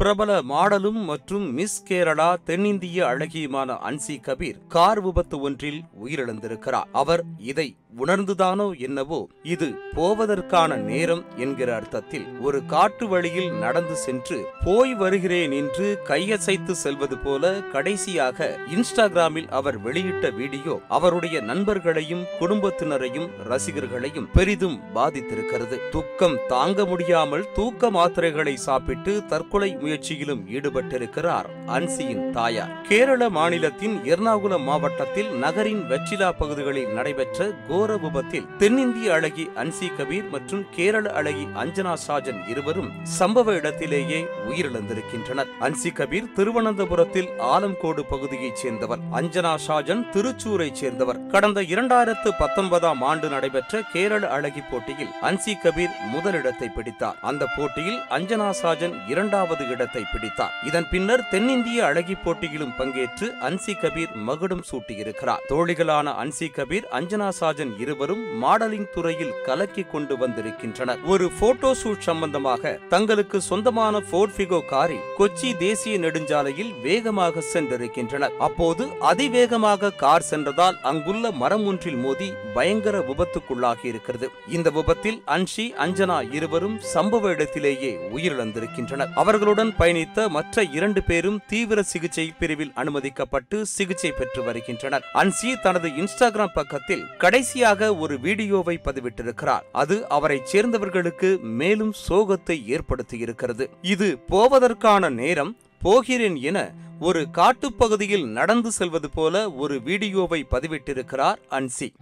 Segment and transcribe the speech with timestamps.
[0.00, 6.88] பிரபல மாடலும் மற்றும் மிஸ் கேரளா தென்னிந்திய அழகியுமான அன்சி கபீர் கார் விபத்து ஒன்றில் உயிரிழந்திருக்கிறார்.
[6.92, 14.94] அவர் இதை உணர்ந்துதானோ என்னவோ இது போவதற்கான நேரம் என்கிற அர்த்தத்தில் ஒரு காட்டு வழியில் நடந்து சென்று போய்
[14.94, 24.78] வருகிறேன் என்று கையசைத்து செல்வது போல கடைசியாக இன்ஸ்டாகிராமில் அவர் வெளியிட்ட வீடியோ அவருடைய நண்பர்களையும் குடும்பத்தினரையும் ரசிகர்களையும் பெரிதும்
[24.94, 25.78] பாதித்திருக்கிறது.
[25.90, 32.80] துக்கம் தாங்க முடியாமல் தூக்க மாத்திரைகளை சாப்பிட்டு தற்கொலை முயற்சியிலும் ஈடுபட்டிருக்கிறார் அன்சியின் தாயார்.
[32.80, 40.64] கேரள மாநிலத்தின் எர்ணாகுளம் மாவட்டத்தில் நகரின் வெற்றிலா பகுதிகளில் நடைபெற்ற கோர விபத்தில் தென்னிந்திய அழகி அன்சி கபீர் மற்றும்
[40.70, 45.46] கேரள அழகி அஞ்சனா சாஜன் இருவரும் சம்பவ இடத்திலேயே உயிரிழந்திருக்கின்றனர்.
[45.60, 48.98] அன்சி கபீர் திருவனந்தபுரத்தில் ஆலம்கோடு பகுதியைச் சேர்ந்தவர்.
[49.12, 51.26] அஞ்சனா ஷாஜன் திருச்சூரைச் சேர்ந்தவர்.
[51.26, 57.16] கடந்த இரண்டாயிரத்து பத்தொன்பதாம் ஆண்டு நடைபெற்ற கேரள அழகி போட்டியில் அன்சி கபீர் முதலிடத்தை பிடித்தார்.
[57.22, 60.54] அந்த போட்டியில் அஞ்சனா சாஜன் இரண்டாவது இடம் இடத்தை பிடித்தார்.
[60.68, 65.42] இதன் பின்னர் தென்னிந்திய அழகி போட்டியிலும் பங்கேற்று அன்சி கபீர் மகுடம் சூட்டியிருக்கிறார்.
[65.50, 71.02] தோழிகளான அன்சி கபீர் அஞ்சனா சாஜன் இருவரும் மாடலிங் துறையில் கலக்கி கொண்டு வந்திருக்கின்றனர்.
[71.12, 78.36] ஒரு போட்டோ ஷூட் சம்பந்தமாக தங்களுக்கு சொந்தமான போர்ட் பிகோ காரில் கொச்சி தேசிய நெடுஞ்சாலையில் வேகமாக சென்றிருக்கின்றனர்.
[78.48, 86.18] அப்போது அதிவேகமாக கார் சென்றதால் அங்குள்ள மரம் ஒன்றில் மோதி பயங்கர விபத்துக்குள்ளாகி இருக்கிறது இந்த விபத்தில் அன்ஷி அஞ்சனா
[86.36, 89.12] இருவரும் சம்பவ இடத்திலேயே உயிரிழந்திருக்கின்றனர்.
[89.22, 95.04] அவர்களுடன் பயணித்த மற்ற இரண்டு பேரும் தீவிர சிகிச்சை பிரிவில் அனுமதிக்கப்பட்டு சிகிச்சை பெற்று வருகின்றனர்.
[95.14, 99.62] அன்சி தனது இன்ஸ்டாகிராம் பக்கத்தில் கடைசியாக ஒரு வீடியோவை பதிவிட்டிருக்கிறார்.
[99.72, 103.66] அது அவரைச் சேர்ந்தவர்களுக்கு மேலும் சோகத்தை ஏற்படுத்தியிருக்கிறது.
[103.82, 111.92] இது போவதற்கான நேரம் போகிறேன் என ஒரு காட்டுப்பகுதியில் நடந்து செல்வது போல ஒரு வீடியோவை பதிவிட்டிருக்கிறார் அன்சி.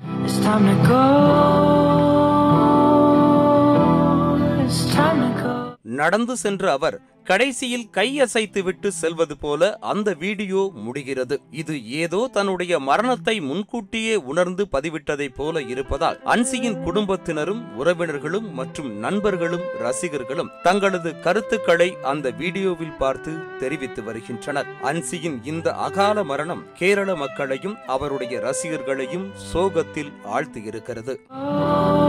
[6.01, 11.41] நடந்து சென்ற அவர் கடைசியில் கையசைத்து விட்டு செல்வது போல அந்த வீடியோ முடிகிறது.
[11.51, 20.51] இது ஏதோ தன்னுடைய மரணத்தை முன்கூட்டியே உணர்ந்து பதிவிட்டதைப் போல இருப்பதால் அன்சியின் குடும்பத்தினரும் உறவினர்களும் மற்றும் நண்பர்களும் ரசிகர்களும்
[20.63, 24.67] தங்களது கருத்துக்களை அந்த வீடியோவில் பார்த்து தெரிவித்து வருகின்றனர்.
[24.83, 32.07] அன்சியின் இந்த அகால மரணம் கேரள மக்களையும் அவருடைய ரசிகர்களையும் சோகத்தில் ஆழ்த்தியிருக்கிறது oh,